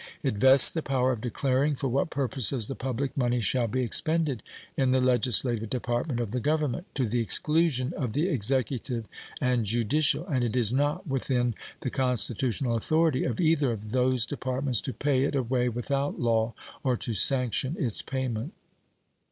[0.23, 4.41] It vests the power of declaring for what purposes the public money shall be expended
[4.75, 9.05] in the legislative department of the Government, to the exclusion of the executive
[9.39, 14.81] and judicial, and it is not within the constitutional authority of either of those departments
[14.81, 18.53] to pay it away without law or to sanction its payment.